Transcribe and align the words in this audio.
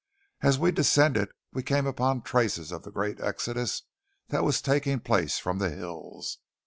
As 0.41 0.57
we 0.57 0.71
descended 0.71 1.29
we 1.53 1.61
came 1.61 1.85
upon 1.85 2.23
traces 2.23 2.71
of 2.71 2.81
the 2.81 2.89
great 2.89 3.21
exodus 3.21 3.83
that 4.29 4.43
was 4.43 4.59
taking 4.59 4.99
place 4.99 5.37
from 5.37 5.59
the 5.59 5.69
hills. 5.69 6.39